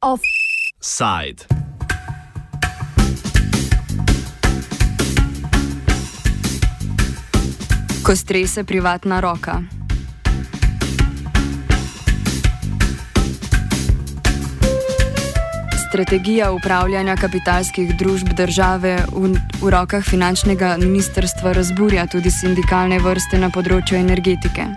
Offside. 0.00 1.46
Ko 8.02 8.16
strese 8.16 8.64
privatna 8.64 9.20
roka. 9.20 9.79
Strategija 15.90 16.52
upravljanja 16.52 17.16
kapitalskih 17.16 17.96
družb 17.98 18.28
države 18.38 18.92
v, 19.12 19.32
v 19.62 19.70
rokah 19.74 20.04
finančnega 20.06 20.76
ministrstva 20.78 21.50
razburja 21.52 22.04
tudi 22.06 22.30
sindikalne 22.30 23.00
vrste 23.02 23.40
na 23.42 23.48
področju 23.50 23.98
energetike. 23.98 24.68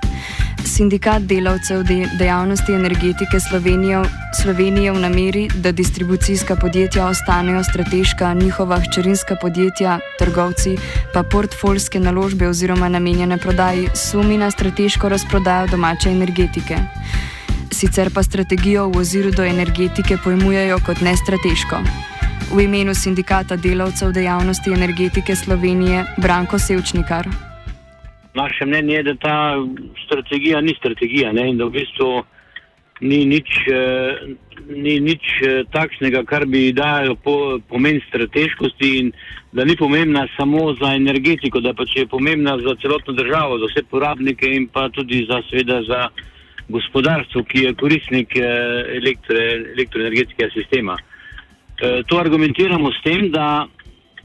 Sindikat 0.66 1.28
delavcev 1.30 1.84
de, 1.86 2.00
dejavnosti 2.18 2.74
energetike 2.74 3.38
Slovenije, 3.46 4.00
Slovenije 4.40 4.96
v 4.96 5.04
nameri, 5.04 5.44
da 5.54 5.70
distribucijska 5.72 6.58
podjetja 6.58 7.06
ostanejo 7.12 7.62
strateška, 7.68 8.34
njihova 8.34 8.80
hčerinska 8.82 9.38
podjetja, 9.42 10.00
trgovci 10.18 10.74
pa 11.14 11.22
portfolske 11.22 12.02
naložbe 12.02 12.50
oziroma 12.50 12.90
namenjene 12.90 13.38
prodaji 13.38 13.86
sumi 13.94 14.42
na 14.42 14.50
strateško 14.52 15.14
razprodajo 15.14 15.70
domače 15.78 16.10
energetike 16.10 16.82
sicer 17.74 18.10
pa 18.16 18.24
strategijo 18.24 18.88
v 18.88 18.98
oziru 18.98 19.32
do 19.32 19.44
energetike 19.44 20.18
pojmujejo 20.24 20.78
kot 20.86 21.02
nestrateško. 21.02 21.78
V 22.56 22.64
imenu 22.64 22.94
sindikata 22.94 23.56
delavcev 23.56 24.12
dejavnosti 24.14 24.72
energetike 24.72 25.36
Slovenije 25.36 26.06
Branko 26.18 26.60
Sevčnikar. 26.60 27.28
Naše 28.36 28.66
mnenje 28.66 28.96
je, 28.96 29.04
da 29.04 29.16
ta 29.16 29.38
strategija 30.06 30.62
ni 30.62 30.76
strategija 30.80 31.32
ne? 31.32 31.50
in 31.50 31.58
da 31.58 31.66
v 31.66 31.70
bistvu 31.70 32.24
ni 33.02 33.26
nič, 33.26 33.50
eh, 33.68 34.38
ni 34.70 35.00
nič 35.00 35.24
eh, 35.42 35.64
takšnega, 35.72 36.24
kar 36.26 36.46
bi 36.46 36.72
dajalo 36.74 37.16
po, 37.16 37.60
pomen 37.70 38.02
strateškosti 38.08 38.98
in 39.00 39.12
da 39.52 39.66
ni 39.66 39.76
pomembna 39.76 40.28
samo 40.38 40.74
za 40.82 40.94
energetiko, 40.96 41.60
da 41.60 41.74
pa 41.74 41.86
če 41.86 42.06
je 42.06 42.08
pomembna 42.08 42.58
za 42.58 42.76
celotno 42.82 43.14
državo, 43.14 43.60
za 43.60 43.66
vse 43.72 43.84
porabnike 43.90 44.48
in 44.50 44.68
pa 44.68 44.90
tudi 44.90 45.26
za, 45.30 45.42
seveda, 45.50 45.82
za 45.88 46.08
gospodarstvu, 46.74 47.44
ki 47.50 47.66
je 47.68 47.76
koristnik 47.80 48.36
eh, 48.38 48.98
elektro, 48.98 49.38
elektroenergetskega 49.76 50.50
sistema. 50.54 50.98
Eh, 50.98 52.02
to 52.08 52.20
argumentiramo 52.20 52.92
s 52.92 53.04
tem, 53.06 53.30
da 53.32 53.68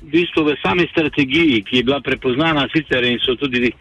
v 0.02 0.10
bistvu 0.12 0.44
v 0.46 0.56
sami 0.62 0.86
strategiji, 0.92 1.62
ki 1.66 1.80
je 1.80 1.86
bila 1.86 2.00
prepoznana 2.00 2.68
sicer 2.74 3.04
in 3.04 3.18
so 3.22 3.34
tudi 3.36 3.72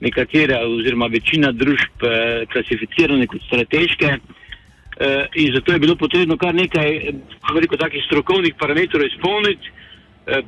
nekatere 0.00 0.58
oziroma 0.64 1.08
večina 1.12 1.52
družb 1.52 2.04
eh, 2.04 2.44
klasificirane 2.52 3.28
kot 3.30 3.42
strateške, 3.48 4.18
in 5.36 5.50
zato 5.52 5.74
je 5.74 5.78
bilo 5.78 5.92
potrebno 6.00 6.38
kar 6.40 6.54
nekaj, 6.56 7.10
veliko 7.52 7.76
takih 7.76 8.00
strokovnih 8.06 8.54
parametrov 8.56 9.04
izpolniti. 9.04 9.74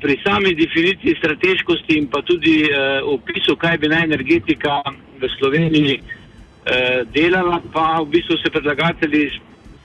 Pri 0.01 0.15
sami 0.25 0.55
definiciji 0.57 1.19
strateškosti 1.19 1.99
in 2.01 2.07
pa 2.09 2.23
tudi 2.25 2.65
opisu, 3.13 3.59
kaj 3.61 3.77
bi 3.79 3.91
naj 3.93 4.07
energetika 4.09 4.81
v 5.21 5.29
Sloveniji 5.37 5.99
eh, 5.99 6.18
delala, 7.15 7.61
pa 7.73 8.01
v 8.03 8.11
bistvu 8.13 8.37
se 8.37 8.51
predlagatelji 8.51 9.31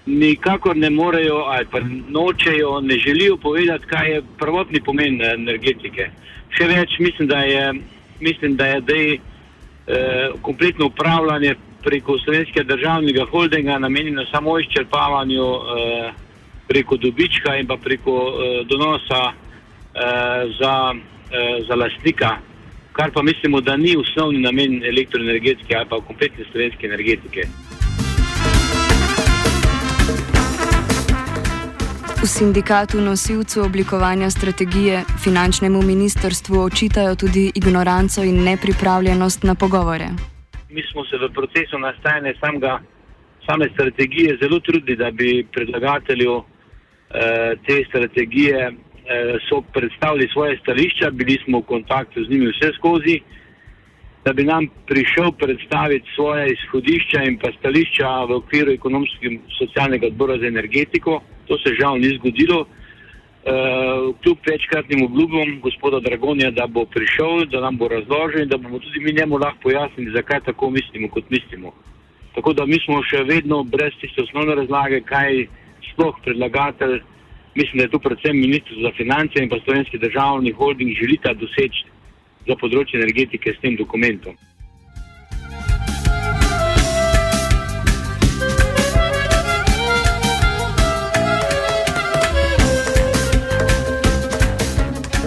nikakor 0.06 0.76
ne 0.78 0.90
morejo 0.90 1.36
ali 1.36 1.66
pa 1.72 1.80
nočejo, 2.10 2.82
ne 2.82 2.98
želijo 2.98 3.38
povedati, 3.38 3.86
kaj 3.86 4.12
je 4.12 4.22
prvotni 4.40 4.82
pomen 4.82 5.22
energetike. 5.22 6.10
Še 6.50 6.68
več 6.68 7.00
mislim, 7.00 7.28
da 7.28 7.40
je, 7.40 7.74
mislim, 8.20 8.56
da 8.56 8.66
je 8.66 8.82
dej, 8.82 9.14
eh, 9.14 10.30
kompletno 10.42 10.86
upravljanje 10.86 11.56
preko 11.84 12.18
slovenskega 12.20 12.76
državnega 12.76 13.26
holdinga 13.32 13.80
namenjeno 13.80 14.26
samo 14.32 14.60
izčrpavanju 14.60 15.48
eh, 15.54 16.12
preko 16.68 16.98
dobička 16.98 17.56
in 17.56 17.68
pa 17.68 17.78
preko 17.78 18.16
eh, 18.28 18.64
donosa 18.66 19.24
eh, 19.32 20.48
za, 20.60 20.94
eh, 21.32 21.64
za 21.68 21.76
lastnika 21.76 22.38
kar 22.94 23.12
pa 23.12 23.22
mislimo, 23.24 23.62
da 23.62 23.78
ni 23.78 23.96
osnovni 23.98 24.40
namen 24.40 24.84
elektroenergetike 24.86 25.76
ali 25.76 25.90
pa 25.90 26.02
kompletne 26.02 26.46
slovenske 26.52 26.88
energetike. 26.88 27.42
V 32.24 32.28
sindikatu 32.28 33.02
nosilcu 33.02 33.62
oblikovanja 33.62 34.30
strategije 34.30 35.04
finančnemu 35.24 35.82
ministrstvu 35.82 36.60
očitajo 36.60 37.16
tudi 37.16 37.52
ignoranco 37.56 38.24
in 38.24 38.44
nepripravljenost 38.44 39.44
na 39.44 39.56
pogovore. 39.56 40.08
Mi 40.70 40.84
smo 40.92 41.06
se 41.06 41.18
v 41.18 41.34
procesu 41.34 41.80
nastajanja 41.80 42.34
samega, 42.40 42.80
same 43.50 43.70
strategije 43.74 44.38
zelo 44.42 44.60
trudili, 44.60 44.96
da 44.96 45.12
bi 45.12 45.48
predlagatelju 45.52 46.34
eh, 46.38 47.56
te 47.66 47.84
strategije 47.90 48.72
so 49.50 49.62
predstavili 49.74 50.28
svoje 50.34 50.58
stališča, 50.58 51.10
bili 51.12 51.38
smo 51.44 51.60
v 51.60 51.64
kontaktu 51.64 52.24
z 52.24 52.30
njimi 52.30 52.52
vse 52.52 52.72
skozi, 52.78 53.20
da 54.26 54.34
bi 54.34 54.44
nam 54.44 54.68
prišel 54.88 55.32
predstaviti 55.32 56.10
svoje 56.16 56.54
izhodišča 56.54 57.24
in 57.24 57.38
pa 57.38 57.52
stališča 57.60 58.24
v 58.24 58.32
okviru 58.36 58.72
ekonomskega 58.72 59.36
socialnega 59.60 60.08
odbora 60.08 60.38
za 60.38 60.48
energetiko. 60.48 61.22
To 61.48 61.58
se 61.58 61.76
žal 61.80 62.00
ni 62.00 62.16
zgodilo. 62.18 62.66
Uh, 63.44 64.16
kljub 64.24 64.38
večkratnim 64.48 65.04
obljubom 65.04 65.60
gospoda 65.60 66.00
Dragonja, 66.00 66.52
da 66.52 66.68
bo 66.68 66.86
prišel, 66.86 67.46
da 67.52 67.60
nam 67.62 67.78
bo 67.78 67.88
razložil 67.88 68.42
in 68.42 68.48
da 68.48 68.58
bomo 68.58 68.80
tudi 68.80 69.00
mi 69.00 69.12
njemu 69.12 69.38
lahko 69.38 69.60
pojasnili, 69.64 70.16
zakaj 70.16 70.40
tako 70.46 70.70
mislimo, 70.70 71.10
kot 71.10 71.30
mislimo. 71.30 71.74
Tako 72.36 72.54
da 72.54 72.66
mi 72.66 72.80
smo 72.86 73.04
še 73.04 73.24
vedno 73.24 73.64
brez 73.64 73.92
tiste 74.02 74.24
osnovne 74.24 74.56
razlage, 74.56 75.02
kaj 75.02 75.48
sploh 75.92 76.16
predlagatelj 76.24 77.02
mislim, 77.56 77.78
da 77.78 77.84
je 77.84 77.90
to 77.90 78.00
predvsem 78.00 78.40
ministrstvo 78.40 78.82
za 78.82 78.92
finance 78.98 79.44
in 79.44 79.50
pa 79.50 79.60
slovenski 79.64 79.98
državni 79.98 80.52
holding 80.52 80.92
želita 81.02 81.34
doseči 81.34 81.86
za 82.48 82.56
področje 82.56 83.00
energetike 83.00 83.54
s 83.54 83.62
tem 83.62 83.78
dokumentom. 83.80 84.36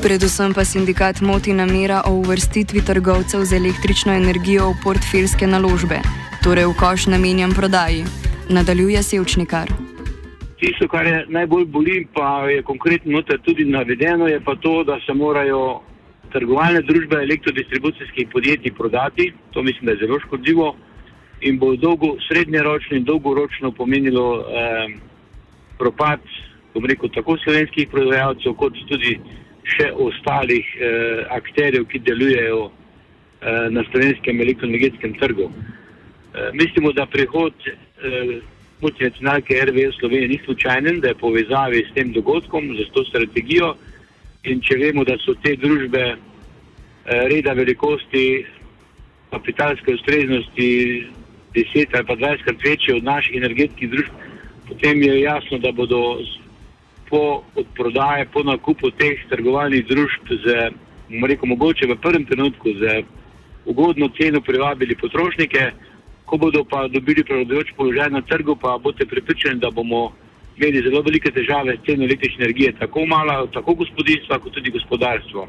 Predvsem 0.07 0.53
pa 0.55 0.63
sindikat 0.63 1.21
moti 1.21 1.51
namera 1.51 2.05
o 2.07 2.13
uvrstitvi 2.21 2.85
trgovcev 2.87 3.43
z 3.43 3.59
električno 3.59 4.15
energijo 4.15 4.71
v 4.71 4.79
portfeljske 4.85 5.51
naložbe, 5.51 5.99
torej 6.47 6.71
v 6.71 6.79
koš 6.79 7.09
namenjam 7.11 7.51
prodaji. 7.51 8.07
Nadaljuje 8.47 9.03
Sevčnikar. 9.03 9.96
Tisto, 10.57 10.89
kar 10.89 11.07
je 11.07 11.25
najbolj 11.29 11.65
boli, 11.69 12.07
pa 12.15 12.49
je 12.49 12.63
konkretno 12.63 13.23
tudi 13.45 13.65
navedeno, 13.65 14.27
je 14.29 14.41
pa 14.41 14.55
to, 14.57 14.85
da 14.85 14.99
se 15.07 15.13
morajo 15.13 15.83
trgovalne 16.33 16.81
družbe 16.83 17.17
elektrodistribucijskih 17.23 18.29
podjetij 18.33 18.73
prodati. 18.73 19.33
To 19.53 19.63
mislim, 19.63 19.87
da 19.87 19.93
je 19.93 19.99
zelo 20.07 20.21
škodljivo 20.21 20.77
in 21.41 21.59
bo 21.59 21.77
dolgo, 21.77 22.17
srednjeročno 22.29 22.97
in 22.97 23.05
dolgoročno 23.05 23.73
pomenilo 23.73 24.41
eh, 24.41 24.97
propad, 25.79 26.21
bom 26.75 26.87
rekel, 26.87 27.13
tako 27.15 27.37
slovenskih 27.45 27.89
proizvajalcev, 27.93 28.57
kot 28.57 28.81
tudi 28.89 29.19
še 29.77 29.91
ostalih 29.93 30.65
eh, 30.81 31.25
akterjev, 31.37 31.85
ki 31.93 32.01
delujejo 32.09 32.71
eh, 32.71 33.69
na 33.71 33.85
slovenskem 33.91 34.41
elektroenergetskem 34.41 35.19
trgu. 35.21 35.51
Eh, 35.53 36.51
mislimo, 36.53 36.93
da 36.93 37.07
prihod 37.07 37.55
eh, 37.69 38.41
multinacionalke 38.81 39.57
RV 39.65 39.77
v 39.89 39.97
Sloveniji 39.99 40.29
ni 40.29 40.39
slučajen, 40.45 41.01
da 41.01 41.09
je 41.09 41.21
povezavi 41.21 41.85
s 41.91 41.95
tem 41.95 42.13
dogodkom, 42.13 42.75
z 42.77 42.89
to 42.93 43.05
strategijo. 43.05 43.75
In 44.45 44.61
če 44.63 44.77
vemo, 44.79 45.05
da 45.05 45.17
so 45.25 45.35
te 45.43 45.57
družbe 45.57 46.03
eh, 46.13 46.19
reda 47.31 47.53
velikosti, 47.53 48.47
kapitalske 49.31 49.95
ustreznosti, 49.95 50.71
deset 51.55 51.95
ali 51.95 52.07
pa 52.07 52.15
dvajsetkrat 52.15 52.65
večje 52.65 52.95
od 52.95 53.05
naših 53.05 53.37
energetskih 53.37 53.91
družb, 53.91 54.13
potem 54.69 55.03
je 55.03 55.21
jasno, 55.21 55.59
da 55.59 55.73
bodo 55.73 56.21
po 57.11 57.43
odprodaji, 57.55 58.27
po 58.33 58.43
nakupu 58.43 58.91
teh 58.91 59.19
trgovalnih 59.31 59.87
družb, 59.87 60.33
z, 60.45 60.71
rekel, 61.11 61.49
mogoče 61.49 61.87
v 61.87 61.99
prvem 62.03 62.27
trenutku, 62.27 62.75
z 62.79 63.03
ugodno 63.67 64.09
ceno 64.19 64.41
privabili 64.41 64.95
potrošnike 64.95 65.71
ko 66.27 66.37
bodo 66.37 66.65
pa 66.65 66.89
dobili 66.89 67.25
prevladujoč 67.25 67.73
položaj 67.77 68.11
na 68.11 68.23
trgu, 68.23 68.57
pa 68.57 68.79
boste 68.79 69.07
pripričani, 69.07 69.61
da 69.61 69.71
bomo 69.71 70.13
imeli 70.57 70.83
zelo 70.83 71.03
velike 71.03 71.31
težave 71.31 71.77
s 71.77 71.87
ceno 71.87 72.05
električne 72.05 72.45
energije, 72.45 72.73
tako 72.79 73.07
mala, 73.07 73.47
tako 73.55 73.75
gospodinstva, 73.75 74.39
kot 74.39 74.53
tudi 74.53 74.71
gospodarstvo. 74.71 75.47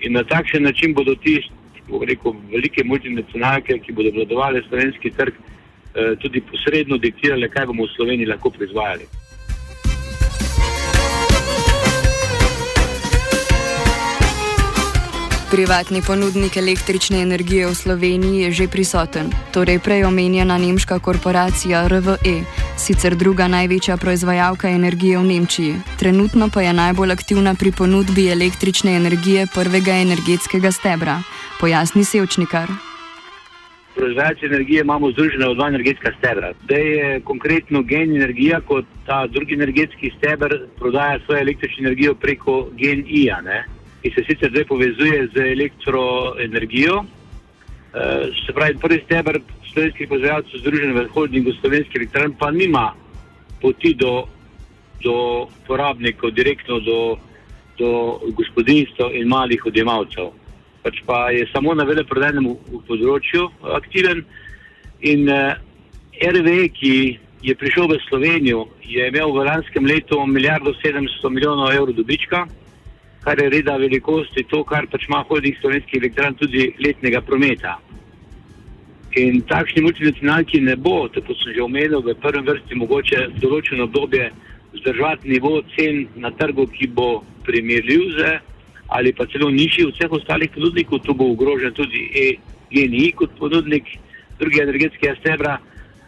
In 0.00 0.12
na 0.12 0.24
takšen 0.24 0.62
način 0.62 0.94
bodo 0.94 1.14
ti, 1.14 1.40
rekel, 2.08 2.34
velike 2.52 2.84
multinacionalke, 2.84 3.78
ki 3.78 3.92
bodo 3.92 4.10
vladovali 4.16 4.62
slovenski 4.68 5.10
trg, 5.10 5.34
eh, 5.34 6.16
tudi 6.20 6.40
posredno 6.40 6.98
diktirale, 6.98 7.48
kaj 7.48 7.66
bomo 7.66 7.86
v 7.86 7.94
Sloveniji 7.96 8.26
lahko 8.26 8.50
proizvajali. 8.50 9.23
Privatni 15.54 16.02
ponudnik 16.06 16.56
električne 16.56 17.22
energije 17.22 17.66
v 17.66 17.74
Sloveniji 17.74 18.40
je 18.42 18.50
že 18.50 18.66
prisoten, 18.66 19.30
torej 19.54 19.78
prej 19.78 20.02
omenjena 20.02 20.58
nemška 20.58 20.98
korporacija 20.98 21.86
RWE, 21.86 22.42
sicer 22.74 23.14
druga 23.14 23.46
največja 23.46 23.94
proizvajalka 23.96 24.66
energije 24.68 25.14
v 25.18 25.24
Nemčiji. 25.30 25.74
Trenutno 25.98 26.50
pa 26.50 26.66
je 26.66 26.72
najbolj 26.74 27.12
aktivna 27.14 27.54
pri 27.54 27.70
ponudbi 27.70 28.26
električne 28.34 28.96
energije 28.98 29.46
prvega 29.54 29.94
energetskega 30.02 30.74
stebra. 30.74 31.22
Pojasni 31.60 32.02
Sevčnikar. 32.04 32.74
Proizvajalci 33.94 34.50
energije 34.50 34.82
imamo 34.82 35.14
združene 35.14 35.48
v 35.48 35.54
dva 35.54 35.68
energetska 35.70 36.10
stebra. 36.18 36.50
Da 36.66 36.74
je 36.74 37.20
konkretno 37.20 37.82
gen 37.82 38.10
energija, 38.16 38.58
kot 38.60 38.90
ta 39.06 39.26
drugi 39.30 39.54
energetski 39.54 40.10
steber, 40.18 40.66
prodaja 40.82 41.22
svojo 41.24 41.46
električno 41.46 41.86
energijo 41.86 42.14
preko 42.14 42.74
gen 42.74 43.06
IA 43.06 43.38
ki 44.04 44.12
se 44.12 44.24
sicer 44.28 44.50
zdaj 44.50 44.64
povezuje 44.64 45.28
z 45.32 45.36
elektroenergijo. 45.40 46.96
Uh, 47.00 48.28
se 48.46 48.52
pravi, 48.52 48.76
prvi 48.76 49.00
stebr 49.04 49.38
slovenskih 49.72 50.08
proizvajalcev 50.08 50.60
združen 50.60 50.92
v 50.92 51.04
holdingu 51.14 51.52
slovenskih 51.60 52.02
elektrarn 52.02 52.34
pa 52.38 52.50
nima 52.50 52.92
poti 53.62 53.94
do, 53.94 54.26
do 55.00 55.46
porabnikov, 55.66 56.34
direktno 56.36 56.80
do, 56.84 57.16
do 57.78 58.20
gospodinstv 58.36 59.08
in 59.16 59.28
malih 59.28 59.64
odjemalcev. 59.66 60.34
Pač 60.84 61.00
pa 61.06 61.30
je 61.32 61.46
samo 61.52 61.72
na 61.72 61.86
veleprodajnem 61.88 62.50
področju 62.84 63.46
aktiven 63.72 64.20
in 65.00 65.24
eh, 65.32 65.56
RV, 66.28 66.50
ki 66.76 66.92
je 67.40 67.56
prišel 67.56 67.88
v 67.88 67.96
Slovenijo, 68.04 68.66
je 68.84 69.08
imel 69.08 69.32
v 69.32 69.48
lanskem 69.48 69.88
letu 69.88 70.20
milijardo 70.26 70.76
700 70.84 71.32
milijonov 71.32 71.72
evrov 71.72 71.96
dobička 71.96 72.44
kar 73.24 73.40
je 73.40 73.50
reda 73.50 73.76
velikosti, 73.80 74.44
to, 74.48 74.62
kar 74.68 74.86
pač 74.92 75.08
ima 75.08 75.22
holding 75.28 75.56
slovenskih 75.60 76.00
elektran, 76.02 76.36
tudi 76.36 76.68
letnega 76.84 77.22
prometa. 77.24 77.78
In 79.16 79.40
takšni 79.48 79.84
multinacionalki 79.84 80.60
ne 80.60 80.74
bo, 80.76 81.06
tako 81.08 81.36
sem 81.38 81.54
že 81.54 81.62
omenil, 81.62 82.02
v 82.02 82.16
prvem 82.20 82.44
vrsti 82.44 82.80
mogoče 82.80 83.20
določeno 83.40 83.86
obdobje 83.88 84.30
zdržati 84.74 85.30
nivo 85.30 85.60
cen 85.76 86.08
na 86.16 86.32
trgu, 86.34 86.66
ki 86.66 86.90
bo 86.92 87.22
primerljiv 87.46 88.02
z 88.18 88.34
ali 88.94 89.12
pa 89.16 89.24
celo 89.26 89.48
nižji 89.50 89.86
od 89.86 89.94
vseh 89.96 90.12
ostalih 90.12 90.50
ponudnikov, 90.54 91.00
tu 91.02 91.14
bo 91.14 91.30
ogrožen 91.32 91.72
tudi 91.72 92.04
EGNI 92.24 93.12
kot 93.16 93.32
ponudnik 93.38 93.88
drugega 94.38 94.68
energetskega 94.68 95.14
stebra. 95.22 95.56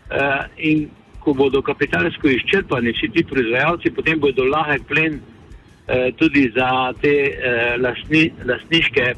Uh, 0.06 0.44
in 0.58 0.90
ko 1.24 1.32
bodo 1.34 1.62
kapitalsko 1.62 2.28
izčrpani 2.30 2.92
vsi 2.94 3.08
ti 3.14 3.24
proizvajalci, 3.26 3.90
potem 3.96 4.20
bodo 4.22 4.44
lahek 4.46 4.84
plen 4.86 5.18
Eh, 5.88 6.12
tudi 6.16 6.52
za 6.54 6.92
te 7.00 7.08
eh, 7.08 7.76
lastni, 7.78 8.32
lastniške 8.44 9.12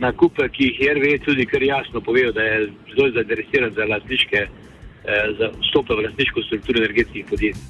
nakupe, 0.00 0.46
ki 0.48 0.70
jih 0.70 0.78
RV 0.96 1.18
tudi 1.24 1.44
kar 1.46 1.62
jasno 1.62 2.00
povedal, 2.00 2.32
da 2.32 2.42
je 2.42 2.70
zelo 2.94 3.10
zainteresiran 3.12 3.74
za 3.76 3.84
lastniške, 3.84 4.38
eh, 4.38 5.26
za 5.38 5.50
vstope 5.60 5.94
v 5.94 6.06
lastniško 6.06 6.42
strukturo 6.42 6.80
energetskih 6.80 7.26
podjetij. 7.28 7.60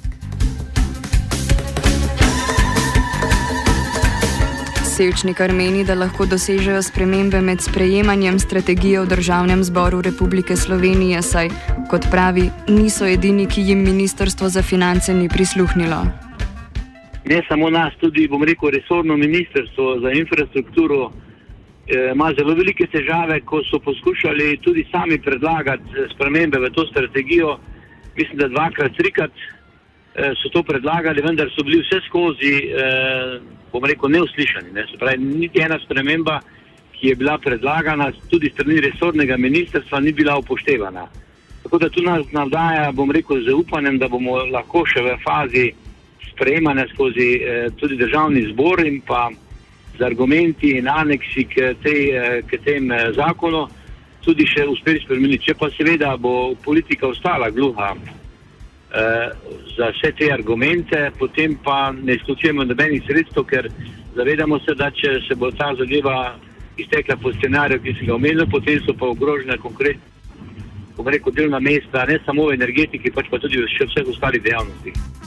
Sevčnikar 4.87 5.51
meni, 5.51 5.83
da 5.83 5.99
lahko 5.99 6.25
dosežejo 6.25 6.79
spremembe 6.83 7.41
med 7.41 7.59
sprejemanjem 7.61 8.39
strategije 8.39 9.01
v 9.01 9.07
Državnem 9.07 9.63
zboru 9.63 10.01
Republike 10.01 10.55
Slovenije, 10.55 11.21
saj, 11.21 11.51
kot 11.91 12.07
pravi, 12.11 12.47
niso 12.67 13.07
edini, 13.07 13.47
ki 13.47 13.67
jim 13.67 13.83
Ministrstvo 13.83 14.49
za 14.49 14.63
finance 14.63 15.13
ni 15.13 15.29
prisluhnilo 15.29 16.28
ne 17.29 17.41
samo 17.47 17.69
nas, 17.69 17.93
tudi 17.99 18.27
bom 18.27 18.43
rekel, 18.43 18.69
resorno 18.69 19.17
ministrstvo 19.17 19.99
za 19.99 20.11
infrastrukturo 20.11 21.11
eh, 21.87 22.11
ima 22.13 22.33
zelo 22.37 22.53
velike 22.53 22.87
težave, 22.87 23.41
ko 23.41 23.61
so 23.63 23.79
poskušali 23.79 24.57
tudi 24.61 24.85
sami 24.91 25.21
predlagati 25.21 25.83
eh, 25.93 26.07
spremembe 26.13 26.59
v 26.59 26.69
to 26.73 26.85
strategijo. 26.85 27.57
Mislim, 28.17 28.37
da 28.37 28.47
dvakrat, 28.47 28.97
trikrat 28.97 29.31
eh, 29.31 30.31
so 30.41 30.49
to 30.49 30.63
predlagali, 30.63 31.21
vendar 31.21 31.51
so 31.55 31.63
bili 31.63 31.83
vse 31.83 32.01
skozi, 32.07 32.53
bom 33.71 33.85
rekel, 33.85 34.09
neuslišani. 34.09 34.73
Ne? 34.73 34.85
Pravi, 34.99 35.17
niti 35.17 35.61
ena 35.61 35.77
sprememba, 35.85 36.39
ki 36.97 37.07
je 37.07 37.15
bila 37.15 37.37
predlagana 37.37 38.11
tudi 38.29 38.49
strani 38.49 38.81
resornega 38.81 39.37
ministrstva, 39.37 39.99
ni 39.99 40.11
bila 40.11 40.37
upoštevana. 40.37 41.05
Tako 41.63 41.77
da 41.77 41.89
tu 41.89 42.01
nas 42.01 42.31
navdaja, 42.31 42.89
bom 42.91 43.11
rekel, 43.11 43.43
z 43.45 43.53
upanjem, 43.53 43.99
da 43.99 44.09
bomo 44.09 44.39
lahko 44.49 44.81
še 44.89 45.05
v 45.05 45.15
fazi 45.23 45.67
sprejemane 46.31 46.87
skozi 46.93 47.29
eh, 47.35 47.69
tudi 47.77 47.97
državni 47.97 48.47
zbor 48.51 48.85
in 48.85 49.01
pa 49.01 49.29
z 49.99 50.01
argumenti 50.01 50.77
in 50.77 50.87
aneksi 50.87 51.43
k, 51.43 51.75
tej, 51.83 52.01
eh, 52.15 52.41
k 52.47 52.57
tem 52.63 52.91
eh, 52.91 53.11
zakonu 53.11 53.67
tudi 54.23 54.47
še 54.47 54.63
uspeli 54.67 55.03
spremeniti. 55.03 55.51
Če 55.51 55.55
pa 55.59 55.67
seveda 55.75 56.15
bo 56.17 56.55
politika 56.63 57.11
ostala 57.11 57.51
gluha 57.51 57.91
eh, 57.95 59.27
za 59.75 59.91
vse 59.91 60.13
te 60.15 60.31
argumente, 60.31 61.11
potem 61.19 61.57
pa 61.63 61.91
ne 61.91 62.15
izključujemo 62.15 62.63
nobenih 62.63 63.03
sredstev, 63.07 63.43
ker 63.43 63.67
zavedamo 64.15 64.59
se, 64.63 64.75
da 64.75 64.91
če 64.91 65.19
se 65.27 65.35
bo 65.35 65.51
ta 65.51 65.73
zadeva 65.75 66.35
iztekla 66.79 67.19
po 67.19 67.33
scenariju, 67.35 67.83
ki 67.83 67.95
si 67.99 68.07
ga 68.07 68.15
omenil, 68.15 68.47
potem 68.47 68.79
so 68.85 68.95
pa 68.95 69.11
ogrožene 69.11 69.59
konkretne. 69.59 70.07
Rekel, 70.99 71.31
delna 71.31 71.61
mesta, 71.63 72.03
ne 72.07 72.17
samo 72.25 72.49
v 72.49 72.57
energetiki, 72.59 73.11
pač 73.15 73.31
pa 73.31 73.39
tudi 73.39 73.55
v 73.55 73.67
vseh 73.71 74.07
ostalih 74.11 74.43
dejavnostih. 74.43 75.18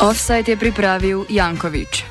Offside 0.00 0.48
je 0.48 0.56
pripravil 0.56 1.28
Jankovič. 1.28 2.09